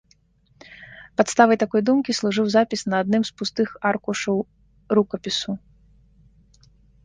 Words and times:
Падставай 1.21 1.57
такой 1.63 1.81
думкі 1.89 2.15
служыў 2.21 2.49
запіс 2.55 2.81
на 2.93 3.03
адным 3.07 3.23
з 3.31 3.37
пустых 3.43 3.67
аркушаў 3.93 4.37
рукапісу. 4.99 5.51